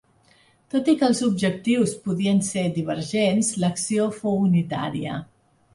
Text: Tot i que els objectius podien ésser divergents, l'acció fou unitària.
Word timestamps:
Tot 0.75 0.87
i 0.93 0.95
que 1.01 1.05
els 1.09 1.21
objectius 1.27 1.93
podien 2.07 2.41
ésser 2.47 2.65
divergents, 2.81 3.55
l'acció 3.65 4.13
fou 4.21 4.45
unitària. 4.51 5.25